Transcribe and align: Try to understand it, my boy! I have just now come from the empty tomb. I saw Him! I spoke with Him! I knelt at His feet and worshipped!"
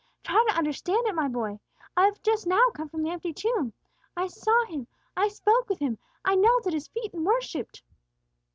Try 0.23 0.43
to 0.49 0.57
understand 0.57 1.05
it, 1.05 1.13
my 1.13 1.27
boy! 1.27 1.59
I 1.95 2.05
have 2.05 2.23
just 2.23 2.47
now 2.47 2.71
come 2.73 2.89
from 2.89 3.03
the 3.03 3.11
empty 3.11 3.31
tomb. 3.33 3.71
I 4.17 4.25
saw 4.29 4.65
Him! 4.65 4.87
I 5.15 5.27
spoke 5.27 5.69
with 5.69 5.77
Him! 5.77 5.99
I 6.25 6.33
knelt 6.33 6.65
at 6.65 6.73
His 6.73 6.87
feet 6.87 7.13
and 7.13 7.23
worshipped!" 7.23 7.83